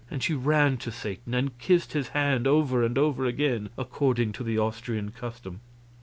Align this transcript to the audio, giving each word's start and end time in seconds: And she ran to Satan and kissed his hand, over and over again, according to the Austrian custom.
And 0.09 0.23
she 0.23 0.33
ran 0.33 0.77
to 0.77 0.89
Satan 0.91 1.35
and 1.35 1.55
kissed 1.59 1.93
his 1.93 2.07
hand, 2.07 2.47
over 2.47 2.83
and 2.83 2.97
over 2.97 3.23
again, 3.25 3.69
according 3.77 4.31
to 4.31 4.43
the 4.43 4.57
Austrian 4.57 5.11
custom. 5.11 5.61